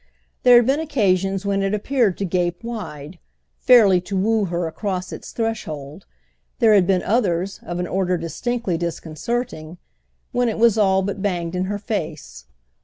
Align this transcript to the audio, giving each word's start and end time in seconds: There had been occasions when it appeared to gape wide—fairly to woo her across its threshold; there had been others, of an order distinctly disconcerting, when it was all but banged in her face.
There 0.41 0.55
had 0.55 0.65
been 0.65 0.79
occasions 0.79 1.45
when 1.45 1.61
it 1.61 1.75
appeared 1.75 2.17
to 2.17 2.25
gape 2.25 2.63
wide—fairly 2.63 4.01
to 4.01 4.17
woo 4.17 4.45
her 4.45 4.65
across 4.65 5.11
its 5.11 5.31
threshold; 5.31 6.07
there 6.57 6.73
had 6.73 6.87
been 6.87 7.03
others, 7.03 7.59
of 7.61 7.77
an 7.77 7.85
order 7.85 8.17
distinctly 8.17 8.79
disconcerting, 8.79 9.77
when 10.31 10.49
it 10.49 10.57
was 10.57 10.75
all 10.75 11.03
but 11.03 11.21
banged 11.21 11.55
in 11.55 11.65
her 11.65 11.77
face. 11.77 12.45